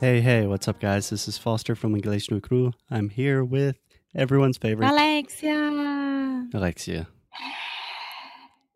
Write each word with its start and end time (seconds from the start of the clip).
Hey, 0.00 0.22
hey, 0.22 0.46
what's 0.46 0.66
up, 0.66 0.80
guys? 0.80 1.10
This 1.10 1.28
is 1.28 1.36
Foster 1.36 1.74
from 1.76 1.94
English 1.94 2.30
no 2.30 2.40
Crew. 2.40 2.72
I'm 2.90 3.10
here 3.10 3.44
with 3.44 3.76
everyone's 4.14 4.56
favorite 4.56 4.88
Alexia. 4.88 6.48
Alexia. 6.54 7.06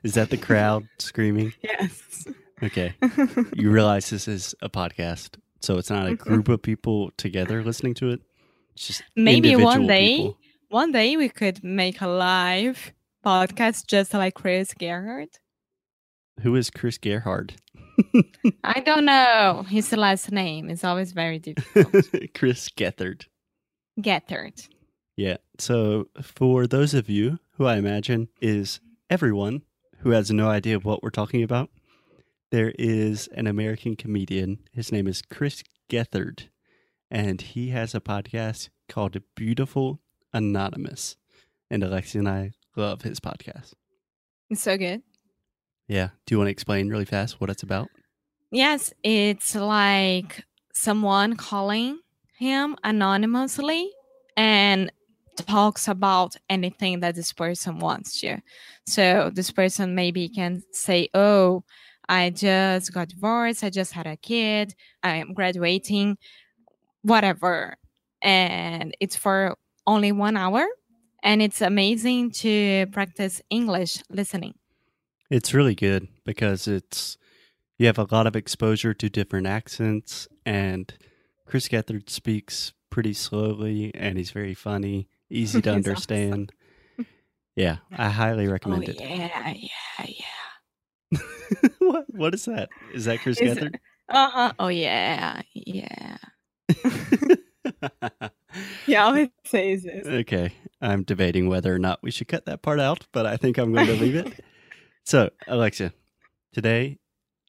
is 0.04 0.16
that 0.16 0.32
the 0.32 0.38
crowd 0.38 0.88
screaming? 0.98 1.54
Yes. 1.62 2.26
Okay. 2.64 2.96
You 3.56 3.70
realize 3.70 4.10
this 4.10 4.28
is 4.28 4.56
a 4.64 4.72
podcast, 4.72 5.38
so 5.60 5.78
it's 5.78 5.92
not 5.92 6.08
a 6.08 6.16
group 6.16 6.50
of 6.50 6.64
people 6.64 7.12
together 7.18 7.64
listening 7.64 7.94
to 7.96 8.10
it. 8.10 8.22
It's 8.74 8.88
just 8.88 9.04
Maybe 9.16 9.56
one 9.56 9.86
day, 9.86 10.18
people. 10.18 10.38
one 10.70 10.92
day 10.92 11.16
we 11.16 11.30
could 11.30 11.64
make 11.64 12.02
a 12.02 12.08
live 12.08 12.92
podcast 13.24 13.86
just 13.86 14.16
like 14.16 14.34
Chris 14.34 14.74
Gerhard. 14.74 15.30
Who 16.40 16.56
is 16.56 16.70
Chris 16.70 16.98
Gerhard? 16.98 17.54
I 18.64 18.80
don't 18.80 19.06
know 19.06 19.66
his 19.68 19.92
last 19.92 20.32
name. 20.32 20.70
It's 20.70 20.84
always 20.84 21.12
very 21.12 21.40
difficult. 21.40 22.06
Chris 22.34 22.70
Gethard. 22.70 23.26
Gethard. 24.00 24.68
Yeah. 25.16 25.38
So, 25.60 26.08
for 26.22 26.66
those 26.66 26.94
of 26.94 27.10
you 27.10 27.40
who 27.54 27.66
I 27.66 27.76
imagine 27.76 28.30
is 28.42 28.80
everyone 29.10 29.62
who 30.00 30.12
has 30.12 30.32
no 30.32 30.50
idea 30.50 30.80
what 30.80 31.04
we're 31.04 31.10
talking 31.10 31.44
about, 31.44 31.70
there 32.50 32.74
is 32.80 33.28
an 33.34 33.46
American 33.46 33.96
comedian. 33.96 34.60
His 34.72 34.92
name 34.92 35.08
is 35.08 35.22
Chris 35.22 35.64
Gethard, 35.90 36.48
and 37.12 37.40
he 37.42 37.70
has 37.70 37.94
a 37.94 38.00
podcast 38.02 38.70
called 38.90 39.18
Beautiful 39.36 40.00
Anonymous. 40.34 41.18
And 41.70 41.84
Alexia 41.84 42.20
and 42.20 42.30
I 42.30 42.52
love 42.76 43.04
his 43.04 43.20
podcast. 43.20 43.74
It's 44.50 44.62
so 44.62 44.78
good. 44.78 45.04
Yeah. 45.88 46.10
Do 46.26 46.34
you 46.34 46.38
want 46.38 46.48
to 46.48 46.52
explain 46.52 46.90
really 46.90 47.06
fast 47.06 47.42
what 47.42 47.50
it's 47.50 47.64
about? 47.64 47.90
Yes, 48.52 48.94
it's 49.04 49.56
like 49.56 50.44
someone 50.74 51.36
calling 51.36 52.00
him 52.38 52.76
anonymously 52.84 53.92
and 54.36 54.92
talks 55.38 55.88
about 55.88 56.36
anything 56.50 57.00
that 57.00 57.16
this 57.16 57.34
person 57.34 57.80
wants 57.80 58.20
to. 58.22 58.38
So 58.86 59.32
this 59.34 59.52
person 59.52 59.96
maybe 59.96 60.28
can 60.30 60.64
say, 60.72 61.10
Oh, 61.14 61.64
I 62.10 62.30
just 62.30 62.94
got 62.94 63.10
divorced, 63.10 63.64
I 63.64 63.70
just 63.70 63.94
had 63.94 64.08
a 64.08 64.18
kid, 64.18 64.76
I 65.04 65.16
am 65.16 65.34
graduating, 65.34 66.18
whatever. 67.04 67.78
And 68.22 68.96
it's 69.00 69.16
for 69.16 69.56
only 69.88 70.12
one 70.12 70.36
hour. 70.38 70.66
And 71.24 71.42
it's 71.42 71.62
amazing 71.62 72.32
to 72.32 72.88
practice 72.92 73.42
English 73.50 74.04
listening. 74.10 74.56
It's 75.32 75.54
really 75.54 75.76
good 75.76 76.10
because 76.26 76.68
it's 76.68 77.18
you 77.80 77.88
have 77.88 77.98
a 77.98 78.06
lot 78.12 78.28
of 78.28 78.36
exposure 78.36 78.94
to 78.94 79.10
different 79.10 79.48
accents 79.48 80.28
and 80.46 80.94
Chris 81.48 81.70
Gethard 81.70 82.10
speaks 82.10 82.74
pretty 82.90 83.14
slowly 83.14 83.92
and 83.96 84.18
he's 84.18 84.32
very 84.32 84.54
funny, 84.54 85.08
easy 85.30 85.62
to 85.64 85.70
He's 85.70 85.88
awesome. 85.88 85.92
understand. 85.92 86.52
Yeah, 87.54 87.78
I 87.92 88.08
highly 88.08 88.48
recommend 88.48 88.86
oh, 88.88 88.92
it. 88.92 89.02
yeah, 89.02 89.54
yeah, 89.54 90.06
yeah. 91.12 91.20
what 91.80 92.06
what 92.08 92.34
is 92.34 92.46
that? 92.46 92.70
Is 92.94 93.04
that 93.06 93.20
Chris 93.20 93.42
Is 93.42 93.58
Gethard? 93.58 93.76
Uh-huh. 94.08 94.54
Oh 94.58 94.70
yeah, 94.70 95.42
yeah. 95.54 96.16
He 98.86 98.96
always 98.96 99.28
says 99.44 99.84
this. 99.84 100.08
okay, 100.08 100.54
I'm 100.82 101.04
debating 101.04 101.50
whether 101.50 101.76
or 101.76 101.80
not 101.80 102.00
we 102.02 102.10
should 102.10 102.30
cut 102.30 102.46
that 102.46 102.62
part 102.62 102.80
out, 102.80 103.06
but 103.12 103.26
I 103.26 103.36
think 103.36 103.58
I'm 103.58 103.74
going 103.74 103.88
to 103.88 103.94
leave 103.96 104.16
it. 104.16 104.40
So, 105.04 105.30
Alexia, 105.48 105.94
today 106.54 107.00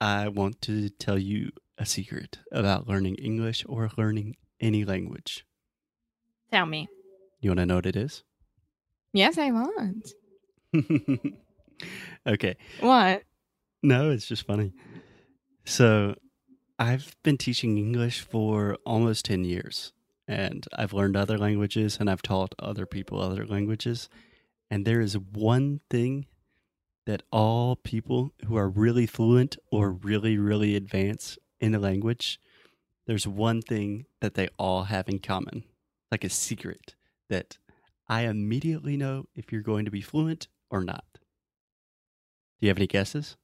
I 0.00 0.28
want 0.28 0.60
to 0.62 0.88
tell 0.88 1.18
you 1.18 1.50
a 1.78 1.86
secret 1.86 2.38
about 2.50 2.88
learning 2.88 3.16
English 3.16 3.64
or 3.68 3.90
learning 3.96 4.36
any 4.60 4.84
language. 4.84 5.46
Tell 6.50 6.66
me. 6.66 6.88
You 7.40 7.50
want 7.50 7.58
to 7.60 7.66
know 7.66 7.76
what 7.76 7.86
it 7.86 7.96
is? 7.96 8.24
Yes, 9.12 9.38
I 9.38 9.50
want. 9.50 10.12
okay. 12.26 12.56
What? 12.80 13.22
No, 13.82 14.10
it's 14.10 14.26
just 14.26 14.46
funny. 14.46 14.72
So, 15.64 16.16
I've 16.78 17.14
been 17.22 17.36
teaching 17.36 17.78
English 17.78 18.22
for 18.22 18.76
almost 18.84 19.26
10 19.26 19.44
years, 19.44 19.92
and 20.26 20.66
I've 20.76 20.92
learned 20.94 21.16
other 21.16 21.38
languages 21.38 21.98
and 22.00 22.10
I've 22.10 22.22
taught 22.22 22.54
other 22.58 22.86
people 22.86 23.20
other 23.20 23.46
languages. 23.46 24.08
And 24.70 24.84
there 24.84 25.00
is 25.00 25.16
one 25.18 25.80
thing 25.90 26.26
that 27.06 27.22
all 27.30 27.76
people 27.76 28.32
who 28.46 28.56
are 28.56 28.68
really 28.68 29.06
fluent 29.06 29.56
or 29.70 29.90
really, 29.90 30.38
really 30.38 30.76
advanced 30.76 31.38
in 31.60 31.74
a 31.74 31.78
language, 31.78 32.40
there's 33.06 33.26
one 33.26 33.62
thing 33.62 34.06
that 34.20 34.34
they 34.34 34.48
all 34.58 34.84
have 34.84 35.08
in 35.08 35.18
common, 35.18 35.64
like 36.10 36.24
a 36.24 36.28
secret 36.28 36.94
that 37.28 37.58
I 38.08 38.22
immediately 38.22 38.96
know 38.96 39.26
if 39.34 39.50
you're 39.50 39.62
going 39.62 39.84
to 39.84 39.90
be 39.90 40.00
fluent 40.00 40.48
or 40.70 40.82
not. 40.84 41.04
Do 41.14 41.20
you 42.66 42.68
have 42.68 42.78
any 42.78 42.86
guesses? 42.86 43.36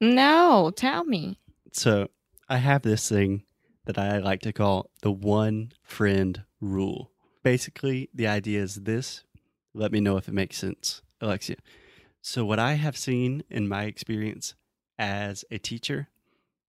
No, 0.00 0.70
tell 0.74 1.04
me. 1.04 1.38
So 1.72 2.08
I 2.48 2.58
have 2.58 2.82
this 2.82 3.08
thing 3.08 3.42
that 3.86 3.98
I 3.98 4.18
like 4.18 4.40
to 4.42 4.52
call 4.52 4.90
the 5.02 5.10
one 5.10 5.72
friend 5.82 6.42
rule. 6.60 7.10
Basically, 7.42 8.08
the 8.14 8.26
idea 8.26 8.62
is 8.62 8.76
this. 8.76 9.24
Let 9.74 9.90
me 9.90 10.00
know 10.00 10.16
if 10.16 10.28
it 10.28 10.34
makes 10.34 10.58
sense, 10.58 11.02
Alexia. 11.20 11.56
So, 12.30 12.44
what 12.44 12.58
I 12.58 12.74
have 12.74 12.94
seen 12.94 13.42
in 13.48 13.68
my 13.68 13.84
experience 13.84 14.54
as 14.98 15.46
a 15.50 15.56
teacher 15.56 16.08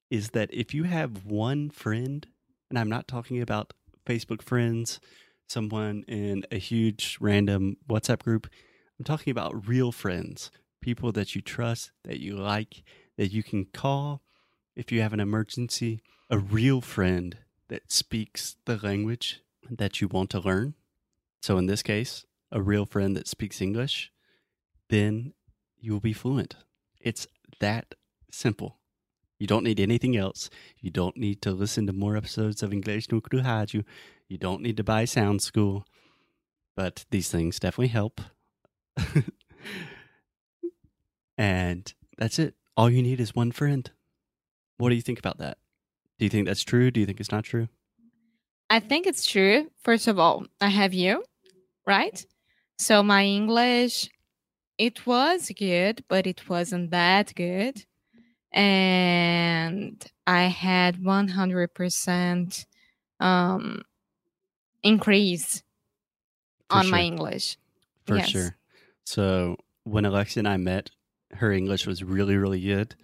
is 0.09 0.29
that 0.29 0.49
if 0.53 0.73
you 0.73 0.83
have 0.83 1.25
one 1.25 1.69
friend, 1.69 2.25
and 2.69 2.79
I'm 2.79 2.87
not 2.87 3.09
talking 3.09 3.41
about 3.41 3.73
Facebook 4.05 4.41
friends, 4.41 5.01
someone 5.49 6.05
in 6.07 6.45
a 6.49 6.57
huge 6.57 7.17
random 7.19 7.75
WhatsApp 7.89 8.23
group, 8.23 8.47
I'm 8.97 9.03
talking 9.03 9.31
about 9.31 9.67
real 9.67 9.91
friends, 9.91 10.49
people 10.79 11.11
that 11.11 11.35
you 11.35 11.41
trust, 11.41 11.91
that 12.05 12.21
you 12.21 12.37
like, 12.37 12.81
that 13.17 13.33
you 13.33 13.43
can 13.43 13.65
call 13.65 14.21
if 14.77 14.93
you 14.93 15.01
have 15.01 15.11
an 15.11 15.19
emergency, 15.19 16.01
a 16.29 16.37
real 16.37 16.79
friend 16.79 17.37
that 17.67 17.91
speaks 17.91 18.55
the 18.63 18.77
language 18.77 19.41
that 19.69 19.99
you 19.99 20.07
want 20.07 20.29
to 20.29 20.39
learn. 20.39 20.75
So, 21.41 21.57
in 21.57 21.65
this 21.65 21.83
case, 21.83 22.25
a 22.49 22.61
real 22.61 22.85
friend 22.85 23.13
that 23.17 23.27
speaks 23.27 23.61
English, 23.61 24.13
then 24.87 25.33
you 25.79 25.93
will 25.93 25.99
be 25.99 26.13
fluent. 26.13 26.55
It's 26.99 27.27
that 27.59 27.95
simple. 28.31 28.77
You 29.39 29.47
don't 29.47 29.63
need 29.63 29.79
anything 29.79 30.17
else. 30.17 30.49
You 30.79 30.91
don't 30.91 31.15
need 31.15 31.41
to 31.43 31.51
listen 31.51 31.87
to 31.87 31.93
more 31.93 32.17
episodes 32.17 32.61
of 32.61 32.73
English 32.73 33.09
no 33.11 33.21
Rádio. 33.21 33.85
You 34.27 34.37
don't 34.37 34.61
need 34.61 34.77
to 34.77 34.83
buy 34.83 35.05
Sound 35.05 35.41
School. 35.41 35.85
But 36.75 37.05
these 37.09 37.29
things 37.29 37.59
definitely 37.59 37.87
help. 37.87 38.21
and 41.37 41.93
that's 42.17 42.37
it. 42.39 42.55
All 42.75 42.89
you 42.89 43.01
need 43.01 43.19
is 43.19 43.35
one 43.35 43.51
friend. 43.51 43.89
What 44.77 44.89
do 44.89 44.95
you 44.95 45.01
think 45.01 45.19
about 45.19 45.37
that? 45.39 45.57
Do 46.17 46.25
you 46.25 46.29
think 46.29 46.47
that's 46.47 46.63
true? 46.63 46.91
Do 46.91 46.99
you 46.99 47.05
think 47.05 47.19
it's 47.19 47.31
not 47.31 47.45
true? 47.45 47.69
I 48.69 48.79
think 48.79 49.07
it's 49.07 49.25
true. 49.25 49.69
First 49.81 50.07
of 50.07 50.19
all, 50.19 50.45
I 50.61 50.67
have 50.67 50.93
you, 50.93 51.23
right? 51.87 52.25
So 52.77 53.01
my 53.03 53.25
English, 53.25 54.09
it 54.79 55.05
was 55.05 55.51
good, 55.57 56.03
but 56.09 56.25
it 56.25 56.49
wasn't 56.49 56.91
that 56.91 57.35
good. 57.35 57.85
And 58.53 60.03
I 60.27 60.43
had 60.45 60.97
100% 61.03 62.65
um, 63.19 63.83
increase 64.83 65.63
For 66.69 66.77
on 66.77 66.89
my. 66.89 67.01
English. 67.01 67.57
For 68.05 68.17
Yes. 68.17 68.29
sure. 68.29 68.57
So 69.05 69.57
when 69.83 70.05
Alexia 70.05 70.41
and 70.41 70.47
I 70.47 70.57
met, 70.57 70.89
her 71.33 71.51
English 71.51 71.85
was 71.85 72.03
really, 72.03 72.37
really 72.37 72.61
good. 72.61 72.95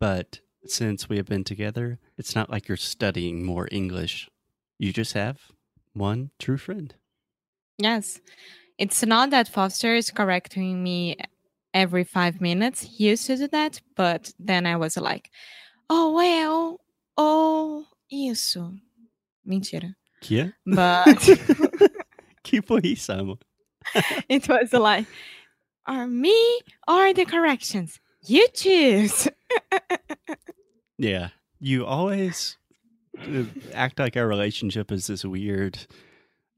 But 0.00 0.40
since 0.66 1.08
we 1.08 1.16
have 1.18 1.26
been 1.26 1.44
together, 1.44 1.98
it's 2.18 2.34
not 2.34 2.50
like 2.50 2.68
you're 2.68 2.76
studying 2.76 3.44
more 3.44 3.68
English. 3.70 4.28
You 4.78 4.92
just 4.92 5.12
have 5.12 5.38
one 5.92 6.30
true 6.38 6.56
friend. 6.56 6.94
Yes. 7.78 8.20
It's 8.80 9.04
not 9.04 9.28
that 9.28 9.46
Foster 9.46 9.94
is 9.94 10.10
correcting 10.10 10.82
me 10.82 11.18
every 11.74 12.02
five 12.02 12.40
minutes. 12.40 12.80
He 12.80 13.10
used 13.10 13.26
to 13.26 13.36
do 13.36 13.46
that, 13.48 13.78
but 13.94 14.32
then 14.38 14.64
I 14.64 14.76
was 14.76 14.96
like, 14.96 15.30
oh, 15.90 16.14
well, 16.14 16.80
oh, 17.18 17.84
isso. 18.10 18.72
Mentira. 19.46 19.94
Que 20.22 20.40
é? 20.40 20.52
But 20.64 21.18
que 22.42 22.62
foi 22.62 22.80
isso, 22.84 23.12
amor? 23.12 23.38
it 24.30 24.48
was 24.48 24.72
like, 24.72 25.06
are 25.84 26.06
me 26.06 26.60
or 26.88 27.12
the 27.12 27.26
corrections? 27.26 28.00
You 28.22 28.48
choose. 28.54 29.28
Yeah. 30.96 31.28
You 31.58 31.84
always 31.84 32.56
uh, 33.18 33.44
act 33.74 33.98
like 33.98 34.16
our 34.16 34.26
relationship 34.26 34.90
is 34.90 35.06
this 35.06 35.22
weird. 35.22 35.86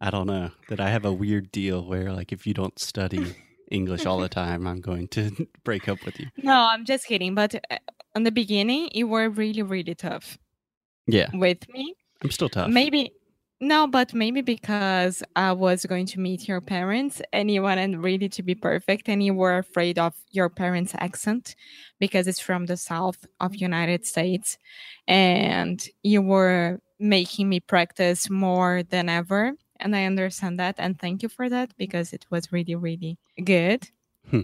I 0.03 0.11
don't 0.11 0.27
know 0.27 0.51
that 0.69 0.81
I 0.81 0.91
have 0.91 1.05
a 1.05 1.13
weird 1.13 1.53
deal 1.53 1.85
where, 1.85 2.13
like, 2.13 2.33
if 2.33 2.45
you 2.45 2.55
don't 2.55 2.77
study 2.77 3.37
English 3.71 4.05
all 4.05 4.19
the 4.19 4.29
time, 4.43 4.67
I'm 4.67 4.81
going 4.81 5.07
to 5.09 5.47
break 5.65 5.89
up 5.89 6.05
with 6.05 6.19
you. 6.19 6.27
No, 6.37 6.55
I'm 6.55 6.85
just 6.85 7.07
kidding. 7.07 7.37
But 7.37 7.55
uh, 7.71 7.79
in 8.17 8.25
the 8.25 8.33
beginning, 8.33 8.91
you 8.93 9.07
were 9.07 9.31
really, 9.31 9.63
really 9.63 9.95
tough 9.95 10.39
Yeah, 11.07 11.29
with 11.33 11.69
me. 11.69 11.95
I'm 12.21 12.33
still 12.33 12.49
tough. 12.49 12.69
Maybe 12.69 13.13
no, 13.61 13.87
but 13.87 14.13
maybe 14.13 14.41
because 14.41 15.23
I 15.37 15.53
was 15.53 15.87
going 15.87 16.07
to 16.07 16.19
meet 16.19 16.49
your 16.49 16.61
parents 16.61 17.23
and 17.33 17.49
you 17.49 17.63
wanted 17.63 17.97
really 17.97 18.29
to 18.31 18.43
be 18.43 18.57
perfect 18.57 19.09
and 19.09 19.23
you 19.23 19.35
were 19.35 19.59
afraid 19.59 20.01
of 20.01 20.15
your 20.33 20.49
parents' 20.49 20.97
accent 20.99 21.55
because 22.01 22.27
it's 22.27 22.41
from 22.41 22.67
the 22.67 22.77
south 22.77 23.25
of 23.39 23.55
United 23.55 24.05
States 24.05 24.59
and 25.07 25.81
you 26.03 26.23
were 26.23 26.81
making 26.99 27.49
me 27.49 27.61
practice 27.61 28.29
more 28.29 28.83
than 28.83 29.09
ever 29.09 29.53
and 29.83 29.95
I 29.95 30.05
understand 30.05 30.59
that 30.59 30.77
and 30.79 30.99
thank 30.99 31.23
you 31.23 31.29
for 31.29 31.49
that 31.49 31.71
mm. 31.71 31.77
because 31.77 32.13
it 32.13 32.27
was 32.31 32.53
really 32.53 32.75
really 32.75 33.19
good. 33.45 33.89
Hmm. 34.31 34.43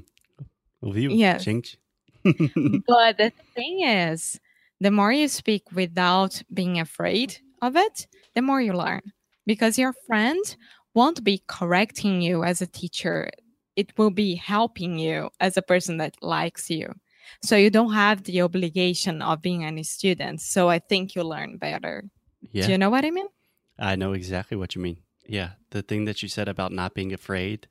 Ouviu? 0.82 1.16
Yes. 1.16 1.44
Gente? 1.44 1.76
But 2.24 3.18
the 3.18 3.32
thing 3.54 3.82
is, 3.82 4.40
the 4.80 4.90
more 4.90 5.12
you 5.12 5.28
speak 5.28 5.62
without 5.72 6.42
being 6.52 6.78
afraid 6.78 7.38
of 7.62 7.76
it, 7.76 8.06
the 8.34 8.42
more 8.42 8.60
you 8.60 8.72
learn. 8.72 9.02
Because 9.46 9.78
your 9.78 9.94
friend 10.06 10.56
won't 10.94 11.24
be 11.24 11.42
correcting 11.46 12.20
you 12.20 12.44
as 12.44 12.60
a 12.60 12.66
teacher, 12.66 13.30
it 13.76 13.96
will 13.96 14.10
be 14.10 14.34
helping 14.34 14.98
you 14.98 15.30
as 15.40 15.56
a 15.56 15.62
person 15.62 15.96
that 15.98 16.16
likes 16.22 16.68
you. 16.68 16.92
So 17.42 17.56
you 17.56 17.70
don't 17.70 17.92
have 17.92 18.24
the 18.24 18.42
obligation 18.42 19.22
of 19.22 19.42
being 19.42 19.64
any 19.64 19.82
student. 19.82 20.40
So 20.40 20.68
I 20.68 20.78
think 20.78 21.14
you 21.14 21.22
learn 21.22 21.58
better. 21.58 22.04
yeah. 22.52 22.66
Do 22.66 22.72
you 22.72 22.78
know 22.78 22.90
what 22.90 23.04
I 23.04 23.10
mean? 23.10 23.28
I 23.78 23.96
know 23.96 24.12
exactly 24.12 24.56
what 24.56 24.74
you 24.74 24.82
mean. 24.82 24.98
Yeah, 25.28 25.50
the 25.70 25.82
thing 25.82 26.06
that 26.06 26.22
you 26.22 26.28
said 26.28 26.48
about 26.48 26.72
not 26.72 26.94
being 26.94 27.12
afraid, 27.12 27.68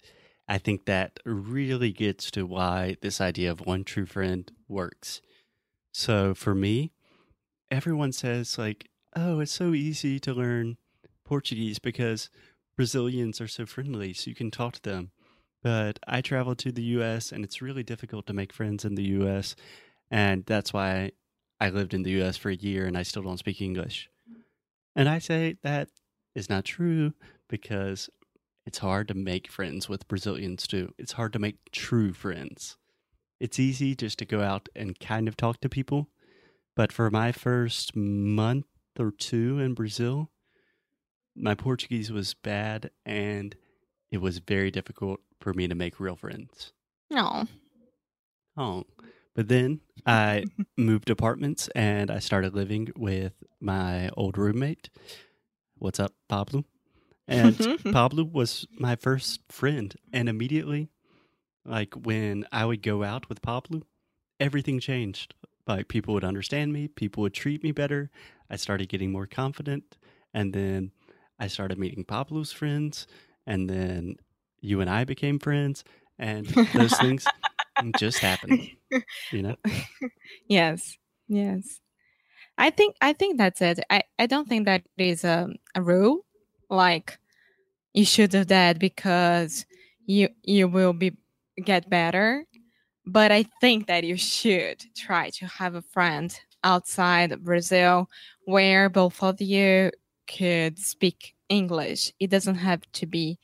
I 0.48 0.60
think 0.60 0.86
that 0.86 1.20
really 1.26 1.92
gets 1.92 2.30
to 2.32 2.46
why 2.46 2.98
this 3.02 3.20
idea 3.20 3.50
of 3.50 3.66
one 3.66 3.84
true 3.84 4.06
friend 4.06 4.50
works. 4.68 5.22
So 5.92 6.36
for 6.36 6.54
me, 6.54 6.94
everyone 7.72 8.12
says, 8.12 8.60
like, 8.60 8.90
oh, 9.16 9.40
it's 9.40 9.52
so 9.52 9.74
easy 9.74 10.20
to 10.20 10.34
learn 10.34 10.78
Portuguese 11.26 11.80
because 11.80 12.30
Brazilians 12.76 13.42
are 13.42 13.48
so 13.48 13.66
friendly, 13.66 14.14
so 14.14 14.30
you 14.30 14.36
can 14.36 14.52
talk 14.52 14.74
to 14.74 14.82
them. 14.84 15.12
But 15.64 15.98
I 16.08 16.22
traveled 16.22 16.60
to 16.60 16.72
the 16.72 16.84
US 16.84 17.32
and 17.32 17.44
it's 17.44 17.60
really 17.62 17.84
difficult 17.84 18.28
to 18.28 18.34
make 18.34 18.54
friends 18.54 18.86
in 18.86 18.94
the 18.94 19.04
US. 19.24 19.56
And 20.12 20.46
that's 20.46 20.72
why 20.72 21.14
I 21.60 21.72
lived 21.72 21.96
in 21.96 22.04
the 22.04 22.22
US 22.22 22.38
for 22.38 22.52
a 22.52 22.56
year 22.56 22.86
and 22.86 22.96
I 22.96 23.02
still 23.02 23.24
don't 23.24 23.40
speak 23.40 23.60
English. 23.60 24.10
And 24.96 25.10
I 25.10 25.18
say 25.18 25.58
that 25.64 25.90
is 26.36 26.52
not 26.52 26.64
true 26.64 27.14
because 27.50 28.10
it's 28.66 28.80
hard 28.80 29.08
to 29.08 29.14
make 29.14 29.52
friends 29.52 29.88
with 29.88 30.08
Brazilians 30.08 30.68
too. 30.68 30.94
It's 30.98 31.14
hard 31.14 31.34
to 31.34 31.40
make 31.40 31.72
true 31.72 32.14
friends. 32.14 32.78
It's 33.40 33.60
easy 33.60 33.96
just 33.96 34.20
to 34.20 34.26
go 34.26 34.42
out 34.42 34.68
and 34.76 35.00
kind 35.00 35.28
of 35.28 35.38
talk 35.38 35.62
to 35.62 35.70
people. 35.70 36.10
But 36.76 36.92
for 36.92 37.10
my 37.10 37.32
first 37.32 37.96
month 37.96 38.66
or 39.00 39.12
two 39.12 39.60
in 39.60 39.74
Brazil, 39.74 40.32
my 41.36 41.56
Portuguese 41.56 42.12
was 42.12 42.34
bad 42.34 42.92
and 43.06 43.56
it 44.12 44.18
was 44.20 44.40
very 44.40 44.72
difficult 44.72 45.22
for 45.40 45.54
me 45.54 45.68
to 45.68 45.76
make 45.76 46.00
real 46.00 46.16
friends. 46.16 46.74
No. 47.10 47.46
Oh, 48.58 48.84
but 49.36 49.48
then 49.48 49.82
I 50.06 50.46
moved 50.76 51.10
apartments 51.10 51.70
and 51.76 52.10
I 52.10 52.20
started 52.20 52.56
living 52.56 52.90
with 52.96 53.34
my 53.62 54.10
old 54.18 54.38
roommate. 54.38 54.90
What's 55.78 56.00
up, 56.00 56.14
Pablo? 56.28 56.66
And 57.28 57.56
mm-hmm. 57.56 57.92
Pablo 57.92 58.24
was 58.24 58.66
my 58.80 58.96
first 58.96 59.42
friend. 59.50 59.94
And 60.14 60.30
immediately, 60.30 60.90
like 61.66 61.94
when 61.94 62.46
I 62.52 62.66
would 62.66 62.82
go 62.82 63.04
out 63.04 63.30
with 63.30 63.42
Pablo, 63.42 63.82
everything 64.40 64.80
changed. 64.80 65.34
Like 65.68 65.90
people 65.90 66.14
would 66.14 66.24
understand 66.24 66.72
me, 66.72 66.88
people 66.88 67.22
would 67.24 67.34
treat 67.34 67.64
me 67.64 67.72
better. 67.72 68.10
I 68.50 68.56
started 68.56 68.88
getting 68.88 69.12
more 69.12 69.28
confident. 69.28 69.98
And 70.34 70.54
then 70.54 70.92
I 71.40 71.48
started 71.48 71.78
meeting 71.78 72.06
Pablo's 72.06 72.54
friends. 72.54 73.08
And 73.46 73.70
then 73.70 74.16
you 74.62 74.80
and 74.82 74.90
I 74.90 75.04
became 75.04 75.40
friends. 75.40 75.84
And 76.18 76.46
those 76.74 76.98
things 77.00 77.26
just 77.98 78.20
happened, 78.20 78.70
you 79.32 79.42
know? 79.42 79.56
yes. 80.48 80.98
Yes. 81.28 81.80
I 82.58 82.72
think 82.72 82.96
I 83.02 83.14
think 83.14 83.38
that's 83.38 83.62
it. 83.62 83.80
I, 83.90 84.04
I 84.18 84.26
don't 84.26 84.48
think 84.48 84.66
that 84.66 84.84
is 84.98 85.24
a, 85.24 85.50
a 85.76 85.82
rule. 85.82 86.26
Like 86.70 87.20
you 87.94 88.06
should 88.06 88.32
do 88.32 88.44
that 88.46 88.80
because 88.80 89.66
you 90.06 90.30
you 90.44 90.68
will 90.68 90.94
be 90.94 91.18
get 91.64 91.90
better. 91.90 92.46
But 93.06 93.32
I 93.32 93.46
think 93.62 93.88
that 93.88 94.04
you 94.04 94.18
should 94.18 94.84
try 94.96 95.30
to 95.36 95.48
have 95.48 95.76
a 95.76 95.82
friend 95.82 96.38
outside 96.64 97.44
Brazil 97.44 98.10
where 98.46 98.90
both 98.90 99.24
of 99.24 99.42
you 99.42 99.92
could 100.28 100.78
speak 100.78 101.36
English. 101.50 102.12
It 102.20 102.30
doesn't 102.30 102.56
have 102.56 102.82
to 102.94 103.06
be 103.06 103.40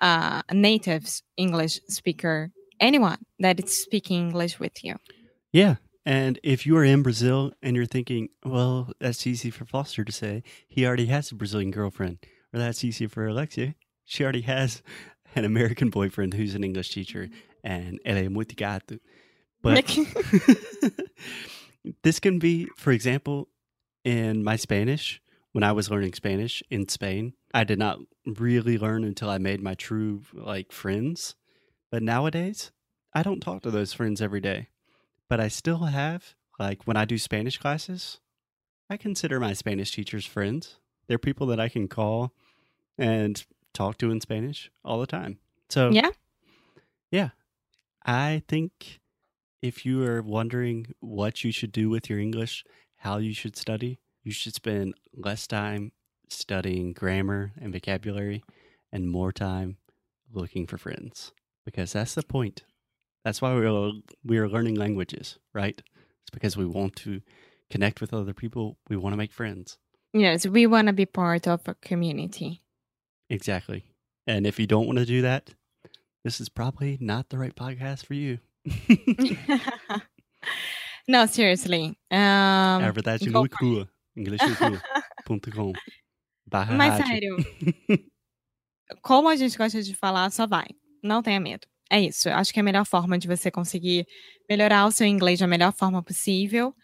uh, 0.00 0.42
a 0.48 0.54
native 0.54 1.20
English 1.36 1.80
speaker. 1.88 2.52
Anyone 2.78 3.18
that 3.38 3.62
is 3.62 3.82
speaking 3.82 4.28
English 4.28 4.58
with 4.58 4.84
you. 4.84 4.96
Yeah. 5.52 5.76
And 6.04 6.40
if 6.42 6.66
you 6.66 6.76
are 6.76 6.84
in 6.84 7.02
Brazil 7.02 7.52
and 7.62 7.76
you're 7.76 7.86
thinking, 7.86 8.28
well, 8.44 8.90
that's 8.98 9.26
easy 9.26 9.50
for 9.50 9.64
Foster 9.64 10.04
to 10.04 10.12
say, 10.12 10.42
he 10.68 10.84
already 10.84 11.06
has 11.06 11.30
a 11.30 11.36
Brazilian 11.36 11.70
girlfriend. 11.70 12.18
Or 12.52 12.58
that's 12.58 12.84
easy 12.84 13.06
for 13.06 13.26
Alexia. 13.26 13.74
She 14.04 14.22
already 14.22 14.42
has 14.42 14.82
an 15.34 15.44
American 15.44 15.90
boyfriend 15.90 16.34
who's 16.34 16.54
an 16.54 16.64
English 16.64 16.90
teacher. 16.90 17.24
Mm-hmm. 17.24 17.36
And 17.64 18.00
ela 18.04 18.20
é 18.20 18.28
muito 18.28 18.56
gato. 18.56 18.98
But 19.62 19.84
this 22.02 22.18
can 22.18 22.40
be, 22.40 22.66
for 22.76 22.90
example, 22.90 23.48
in 24.04 24.42
my 24.42 24.56
Spanish, 24.56 25.22
when 25.52 25.62
I 25.62 25.72
was 25.72 25.90
learning 25.90 26.14
Spanish 26.14 26.62
in 26.70 26.88
Spain, 26.88 27.34
I 27.54 27.64
did 27.64 27.78
not 27.78 27.98
really 28.26 28.76
learn 28.76 29.04
until 29.04 29.30
I 29.30 29.38
made 29.38 29.62
my 29.62 29.74
true 29.74 30.22
like 30.32 30.72
friends. 30.72 31.36
But 31.90 32.02
nowadays, 32.02 32.72
I 33.14 33.22
don't 33.22 33.40
talk 33.40 33.62
to 33.62 33.70
those 33.70 33.92
friends 33.92 34.20
every 34.20 34.40
day. 34.40 34.68
But 35.28 35.40
I 35.40 35.48
still 35.48 35.84
have 35.84 36.34
like 36.58 36.86
when 36.86 36.96
I 36.96 37.04
do 37.04 37.18
Spanish 37.18 37.58
classes, 37.58 38.18
I 38.90 38.96
consider 38.96 39.38
my 39.38 39.52
Spanish 39.52 39.92
teachers 39.92 40.26
friends. 40.26 40.78
They're 41.06 41.18
people 41.18 41.46
that 41.48 41.60
I 41.60 41.68
can 41.68 41.88
call 41.88 42.32
and 42.98 43.44
talk 43.72 43.98
to 43.98 44.10
in 44.10 44.20
Spanish 44.20 44.70
all 44.84 45.00
the 45.00 45.06
time. 45.06 45.38
So 45.70 45.90
yeah. 45.90 46.10
yeah. 47.10 47.30
I 48.04 48.42
think 48.48 49.00
if 49.62 49.86
you 49.86 50.02
are 50.04 50.22
wondering 50.22 50.88
what 51.00 51.44
you 51.44 51.52
should 51.52 51.72
do 51.72 51.88
with 51.88 52.10
your 52.10 52.18
English, 52.18 52.64
how 52.96 53.18
you 53.18 53.32
should 53.32 53.56
study, 53.56 54.00
you 54.22 54.32
should 54.32 54.54
spend 54.54 54.94
less 55.14 55.46
time 55.46 55.92
studying 56.28 56.92
grammar 56.92 57.52
and 57.60 57.72
vocabulary 57.72 58.42
and 58.92 59.10
more 59.10 59.32
time 59.32 59.76
looking 60.32 60.66
for 60.66 60.78
friends 60.78 61.32
because 61.64 61.92
that's 61.92 62.14
the 62.14 62.22
point. 62.22 62.62
That's 63.24 63.40
why 63.40 63.54
we're 63.54 63.92
we're 64.24 64.48
learning 64.48 64.74
languages, 64.74 65.38
right? 65.52 65.80
It's 66.22 66.30
because 66.32 66.56
we 66.56 66.66
want 66.66 66.96
to 66.96 67.20
connect 67.70 68.00
with 68.00 68.12
other 68.12 68.34
people. 68.34 68.78
We 68.88 68.96
want 68.96 69.12
to 69.12 69.16
make 69.16 69.32
friends. 69.32 69.78
Yes, 70.12 70.46
we 70.46 70.66
want 70.66 70.88
to 70.88 70.92
be 70.92 71.06
part 71.06 71.46
of 71.46 71.66
a 71.66 71.74
community. 71.74 72.62
Exactly. 73.32 73.82
And 74.26 74.46
if 74.46 74.60
you 74.60 74.66
don't 74.66 74.86
want 74.86 74.98
to 74.98 75.06
do 75.06 75.22
that, 75.22 75.48
this 76.22 76.38
is 76.38 76.50
probably 76.50 76.98
not 77.00 77.30
the 77.30 77.38
right 77.38 77.54
podcast 77.54 78.04
for 78.04 78.12
you. 78.12 78.38
no, 81.08 81.26
seriously. 81.26 81.96
Um, 82.10 82.80
É 82.80 82.84
a 82.84 82.92
verdade 82.92 83.30
nua 83.30 83.46
e 83.46 83.48
crua. 83.48 83.88
Inglês 84.14 84.38
nua 84.42 84.52
e 84.52 84.56
crua. 84.56 84.82
ponto 85.24 85.50
com. 85.50 85.72
Barra 86.46 86.76
Mas 86.76 87.00
rádio. 87.00 87.06
sério, 87.06 87.36
como 89.00 89.30
a 89.30 89.36
gente 89.36 89.56
gosta 89.56 89.82
de 89.82 89.94
falar, 89.94 90.30
só 90.30 90.46
vai. 90.46 90.66
Não 91.02 91.22
tenha 91.22 91.40
medo. 91.40 91.66
É 91.90 91.98
isso. 91.98 92.28
Acho 92.28 92.52
que 92.52 92.58
é 92.58 92.62
a 92.62 92.64
melhor 92.64 92.84
forma 92.84 93.18
de 93.18 93.26
você 93.26 93.50
conseguir 93.50 94.06
melhorar 94.48 94.86
o 94.86 94.92
seu 94.92 95.06
inglês 95.06 95.40
da 95.40 95.46
melhor 95.46 95.72
forma 95.72 96.02
possível. 96.02 96.74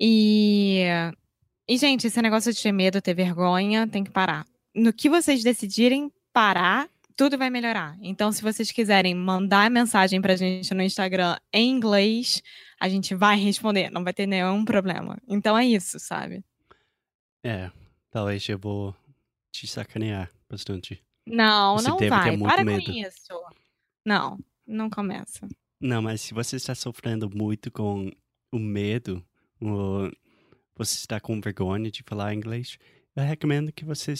E, 0.00 0.84
e 1.68 1.76
gente, 1.76 2.06
esse 2.06 2.22
negócio 2.22 2.50
de 2.50 2.62
ter 2.62 2.72
medo, 2.72 3.02
ter 3.02 3.14
vergonha, 3.14 3.86
tem 3.86 4.02
que 4.02 4.10
parar. 4.10 4.46
No 4.78 4.92
que 4.92 5.10
vocês 5.10 5.42
decidirem 5.42 6.12
parar, 6.32 6.88
tudo 7.16 7.36
vai 7.36 7.50
melhorar. 7.50 7.98
Então, 8.00 8.30
se 8.30 8.40
vocês 8.40 8.70
quiserem 8.70 9.12
mandar 9.12 9.68
mensagem 9.68 10.22
pra 10.22 10.36
gente 10.36 10.72
no 10.72 10.82
Instagram 10.82 11.36
em 11.52 11.68
inglês, 11.68 12.40
a 12.78 12.88
gente 12.88 13.12
vai 13.12 13.36
responder, 13.36 13.90
não 13.90 14.04
vai 14.04 14.12
ter 14.12 14.24
nenhum 14.24 14.64
problema. 14.64 15.18
Então 15.26 15.58
é 15.58 15.66
isso, 15.66 15.98
sabe? 15.98 16.44
É, 17.42 17.72
talvez 18.08 18.48
eu 18.48 18.56
vou 18.56 18.94
te 19.50 19.66
sacanear 19.66 20.30
bastante. 20.48 21.02
Não, 21.26 21.76
Você 21.76 21.88
não 21.88 21.98
vai. 21.98 22.38
Para 22.38 22.64
medo. 22.64 22.84
com 22.84 22.92
isso. 22.92 23.44
Não, 24.04 24.38
não 24.64 24.88
começa. 24.88 25.48
Não, 25.80 26.00
mas 26.00 26.20
se 26.20 26.32
você 26.32 26.54
está 26.54 26.74
sofrendo 26.74 27.28
muito 27.28 27.68
com 27.70 28.12
o 28.52 28.58
medo, 28.60 29.24
ou 29.60 30.08
você 30.76 30.94
está 30.94 31.18
com 31.18 31.40
vergonha 31.40 31.90
de 31.90 32.04
falar 32.04 32.32
inglês, 32.32 32.78
eu 33.16 33.24
recomendo 33.24 33.72
que 33.72 33.84
você 33.84 34.14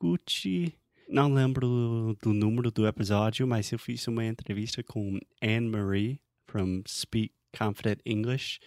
escute. 0.00 0.74
Não 1.08 1.32
lembro 1.32 2.16
do 2.22 2.32
número 2.32 2.70
do 2.70 2.86
episódio, 2.86 3.46
mas 3.46 3.70
eu 3.70 3.78
fiz 3.78 4.06
uma 4.06 4.24
entrevista 4.24 4.82
com 4.82 5.18
Anne 5.42 5.68
Marie 5.68 6.20
from 6.46 6.82
Speak 6.88 7.34
Confident 7.56 8.00
English. 8.06 8.60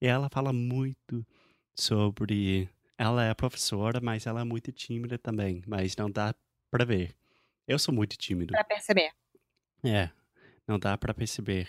E 0.00 0.06
ela 0.06 0.28
fala 0.28 0.52
muito 0.52 1.26
sobre. 1.74 2.68
Ela 2.98 3.24
é 3.24 3.34
professora, 3.34 4.00
mas 4.00 4.26
ela 4.26 4.42
é 4.42 4.44
muito 4.44 4.70
tímida 4.72 5.18
também, 5.18 5.62
mas 5.66 5.96
não 5.96 6.10
dá 6.10 6.34
pra 6.70 6.84
ver. 6.84 7.16
Eu 7.66 7.78
sou 7.78 7.94
muito 7.94 8.16
tímido. 8.16 8.52
Pra 8.52 8.64
perceber. 8.64 9.10
É, 9.84 10.10
não 10.66 10.78
dá 10.78 10.98
pra 10.98 11.14
perceber. 11.14 11.68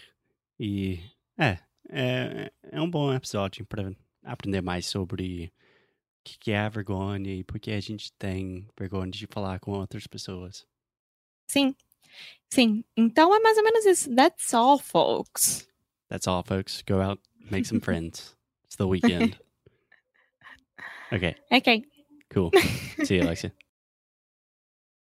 E 0.59 0.99
é, 1.37 1.59
é, 1.89 2.51
é 2.63 2.81
um 2.81 2.89
bom 2.89 3.13
episódio 3.13 3.65
para 3.65 3.91
aprender 4.23 4.61
mais 4.61 4.85
sobre 4.87 5.53
que 6.25 6.37
que 6.39 6.51
é 6.51 6.57
a 6.59 6.67
vergonha 6.69 7.33
e 7.33 7.43
por 7.43 7.59
que 7.59 7.71
a 7.71 7.79
gente 7.79 8.11
tem 8.13 8.67
vergonha 8.77 9.11
de 9.11 9.25
falar 9.27 9.59
com 9.61 9.71
outras 9.71 10.05
pessoas. 10.07 10.65
Sim. 11.47 11.73
Sim. 12.49 12.83
Então 12.97 13.33
é 13.33 13.39
mais 13.39 13.57
ou 13.57 13.63
menos 13.63 13.85
isso. 13.85 14.13
That's 14.15 14.53
all, 14.53 14.77
folks. 14.79 15.67
That's 16.09 16.27
all, 16.27 16.43
folks. 16.43 16.81
Go 16.87 16.99
out, 17.01 17.21
make 17.51 17.65
some 17.67 17.79
friends. 17.85 18.35
It's 18.65 18.75
the 18.75 18.85
weekend. 18.85 19.39
Okay, 21.13 21.35
Ok. 21.51 21.83
cool. 22.33 22.49
See 23.05 23.17
you, 23.17 23.21
Alexia. 23.23 23.53